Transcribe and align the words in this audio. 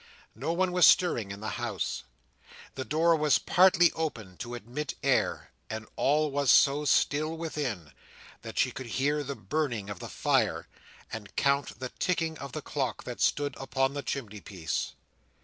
No 0.33 0.51
one 0.51 0.71
was 0.71 0.87
stirring 0.87 1.29
in 1.29 1.41
the 1.41 1.61
house. 1.61 2.05
The 2.73 2.83
door 2.83 3.15
was 3.15 3.37
partly 3.37 3.91
open 3.91 4.35
to 4.37 4.55
admit 4.55 4.95
air; 5.03 5.51
and 5.69 5.85
all 5.95 6.31
was 6.31 6.49
so 6.49 6.85
still 6.85 7.37
within, 7.37 7.91
that 8.41 8.57
she 8.57 8.71
could 8.71 8.87
hear 8.97 9.23
the 9.23 9.35
burning 9.35 9.91
of 9.91 9.99
the 9.99 10.09
fire, 10.09 10.67
and 11.13 11.35
count 11.35 11.79
the 11.79 11.89
ticking 11.89 12.35
of 12.39 12.51
the 12.53 12.63
clock 12.63 13.03
that 13.03 13.21
stood 13.21 13.55
upon 13.57 13.93
the 13.93 14.01
chimney 14.01 14.41
piece. 14.41 14.93